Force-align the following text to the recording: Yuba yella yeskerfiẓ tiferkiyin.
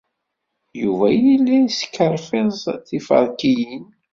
Yuba 0.81 1.07
yella 1.23 1.55
yeskerfiẓ 1.59 2.61
tiferkiyin. 2.87 3.85